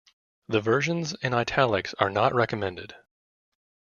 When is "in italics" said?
1.21-1.93